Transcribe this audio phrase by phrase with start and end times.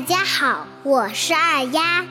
[0.00, 2.06] 大家好，我是二丫。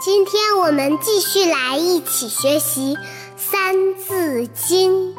[0.00, 2.96] 今天我们继续来一起学习
[3.36, 5.14] 《三字经》，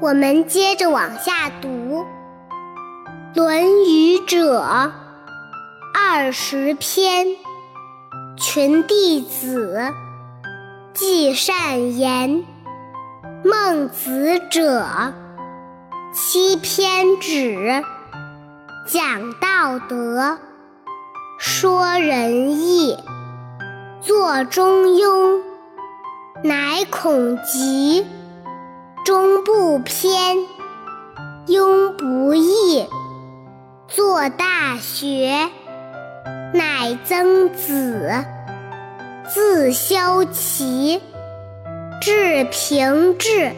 [0.00, 1.68] 我们接着往下读。
[3.36, 4.92] 《论语》者，
[5.94, 7.28] 二十篇，
[8.36, 9.94] 群弟子，
[10.94, 12.44] 记善言。
[13.44, 14.84] 孟子者，
[16.12, 17.84] 七篇止，
[18.84, 20.38] 讲道德，
[21.40, 22.98] 说仁义。
[24.00, 25.40] 作中庸，
[26.42, 28.04] 乃孔籍；
[29.04, 30.36] 中不偏，
[31.46, 32.88] 庸不义。
[33.86, 35.48] 作大学，
[36.52, 38.24] 乃曾子；
[39.32, 41.00] 自修齐，
[42.00, 43.52] 至平治，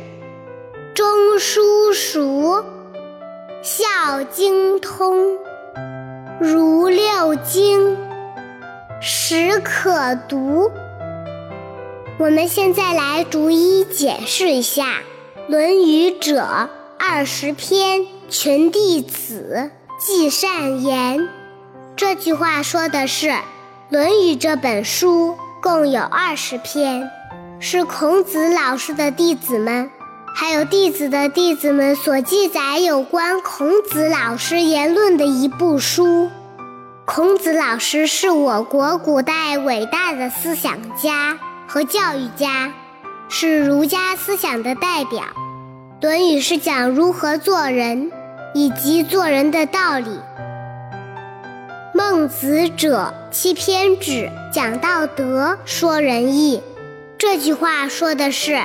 [0.95, 2.62] 中书熟，
[3.62, 5.39] 孝经通，
[6.42, 7.98] 如六经。
[8.98, 10.70] 始可读。
[12.19, 14.86] 我们现在来逐一解释一下
[15.48, 21.28] 《论语》者二十篇，群弟子，记善言。
[21.94, 23.28] 这句话说的是，
[23.91, 27.10] 《论语》这本书共有二十篇，
[27.58, 29.91] 是孔子老师的弟子们，
[30.34, 36.31] 还有弟子的弟子们所记载有关孔子老师言论的一部书。
[37.05, 42.72] 孔子老师是我国古代伟大的思想家和教育家，
[43.28, 45.22] 是儒家思想的代表。
[46.00, 48.11] 《论语》是讲如何做人
[48.55, 50.19] 以及做人的道理。
[51.92, 56.62] 孟子者，七篇止，讲道德，说仁义。
[57.19, 58.59] 这句话说的是，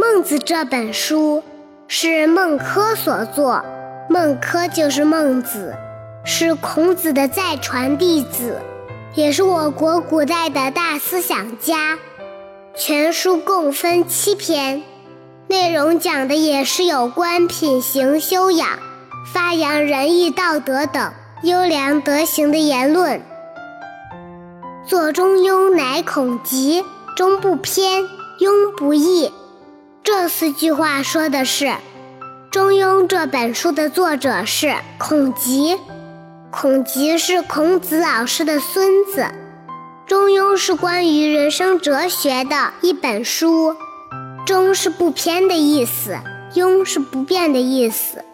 [0.00, 1.42] 孟子这本书
[1.86, 3.62] 是孟轲所作，
[4.08, 5.74] 孟轲就是孟子。
[6.24, 8.56] 是孔子的再传弟子，
[9.14, 11.98] 也是我国古代的大思想家。
[12.74, 14.82] 全书共分七篇，
[15.48, 18.78] 内容讲的也是有关品行修养、
[19.34, 21.12] 发扬仁义道德等
[21.42, 23.20] 优良德行的言论。
[24.86, 26.82] 左中庸，乃孔籍；
[27.14, 28.04] 中不偏，
[28.38, 29.30] 庸不义。
[30.02, 31.66] 这四句话说的是，
[32.50, 35.76] 《中庸》这本书的作者是孔籍。
[36.50, 39.20] 孔籍是孔子老师的孙子，
[40.06, 43.76] 《中庸》是关于人生哲学的一本书
[44.46, 46.18] ，“中”是不偏的意思
[46.56, 48.24] ，“庸”是不变的意思。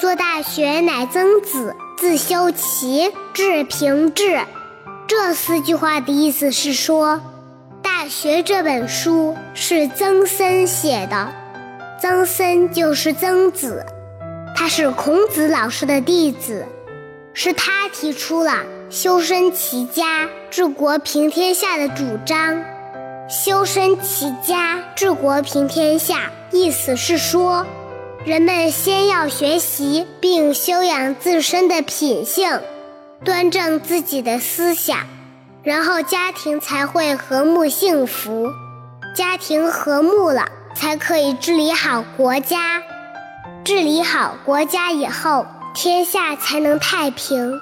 [0.00, 4.40] 做大学乃曾子，自修齐，至平治。
[5.06, 7.16] 这四句话的意思是说，
[8.02, 11.28] 《大学》这本书是曾参写的，
[12.00, 13.84] 曾参就是曾子。
[14.56, 16.64] 他是孔子老师的弟子，
[17.34, 22.64] 是他提出了修身齐家、治国平天下的主张。
[23.28, 27.66] 修身齐家、治国平天下，意思是说，
[28.24, 32.60] 人们先要学习并修养自身的品性，
[33.22, 35.06] 端正自己的思想，
[35.62, 38.48] 然后家庭才会和睦幸福。
[39.14, 42.82] 家庭和睦了，才可以治理好国家。
[43.64, 47.60] 治理好国家以后，天下才能太平。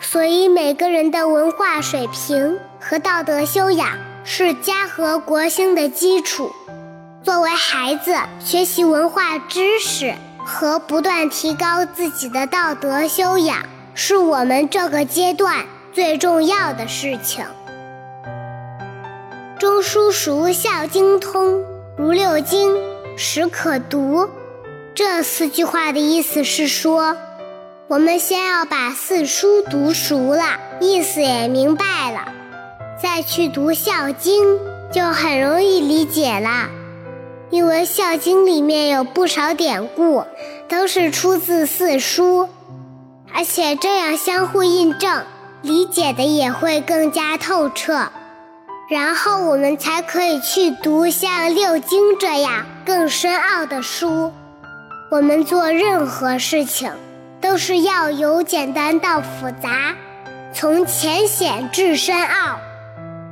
[0.00, 3.88] 所以，每个人的文化水平和道德修养
[4.24, 6.52] 是家和国兴的基础。
[7.22, 10.14] 作为孩子，学习文化知识
[10.44, 13.58] 和不断提高自己的道德修养，
[13.94, 17.44] 是我们这个阶段最重要的事情。
[19.60, 21.64] 中书熟，孝经通，
[21.96, 22.76] 如六经，
[23.16, 24.28] 始可读。
[24.92, 27.16] 这四句话的意思是说，
[27.86, 32.32] 我们先要把四书读熟了，意思也明白了，
[33.00, 34.42] 再去读《孝经》，
[34.92, 36.68] 就很容易理解了。
[37.50, 40.24] 因为《孝经》里面有不少典故，
[40.68, 42.48] 都是出自四书，
[43.32, 45.22] 而且这样相互印证，
[45.64, 48.08] 理解的也会更加透彻。
[48.90, 54.30] 然后我们才可以去读像《六经》这样更深奥的书。
[55.10, 56.92] 我们做任何事情，
[57.40, 59.94] 都是要由简单到复杂，
[60.52, 62.58] 从浅显至深奥。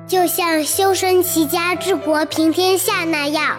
[0.08, 3.58] 就像修身齐家治国平天下那样，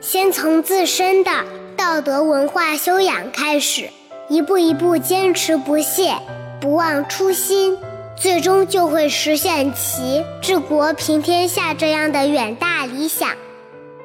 [0.00, 1.30] 先从自身的
[1.76, 3.90] 道德文化修养开始，
[4.28, 6.16] 一步一步坚持不懈，
[6.58, 7.76] 不忘初心，
[8.20, 13.30] 最终就会实现其治国平天下这样的远大理想。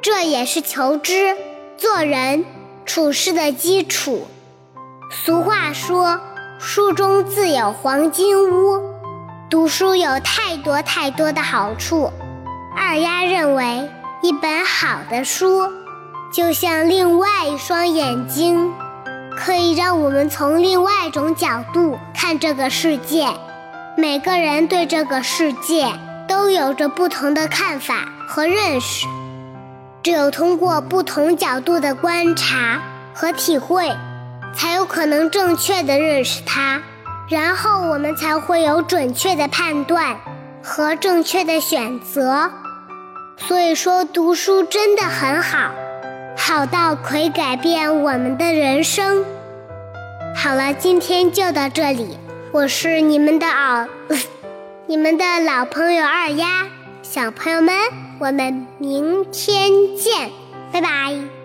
[0.02, 1.36] 这也是求知
[1.78, 2.46] 做人。
[2.86, 4.28] 处事的基础。
[5.10, 6.20] 俗话说
[6.60, 8.82] ：“书中自有黄金屋。
[9.50, 12.12] 读书有太多太多的好处。
[12.76, 13.90] 二丫认为，
[14.22, 15.72] 一本好的书，
[16.34, 18.70] 就像另外一双眼睛，
[19.38, 23.28] 可以让我们从另外一种角度看这个世界。
[23.96, 25.86] 每个人对这个世界
[26.28, 29.06] 都有着不同的看法和认识，
[30.02, 32.82] 只有通过不同角度的观察
[33.14, 33.92] 和体会。
[34.56, 36.80] 才有可能正确的认识它，
[37.28, 40.16] 然后我们才会有准确的判断
[40.62, 42.52] 和正确的选择。
[43.36, 45.72] 所以说，读书真的很好，
[46.38, 49.26] 好到可以改变我们的人生。
[50.36, 52.16] 好了，今天就到这里，
[52.54, 53.88] 我是你们的老，
[54.86, 56.68] 你们的老朋友二丫，
[57.02, 57.76] 小朋友们，
[58.20, 60.30] 我们明天见，
[60.72, 61.43] 拜拜。